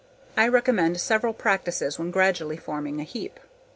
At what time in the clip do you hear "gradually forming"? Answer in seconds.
2.09-2.99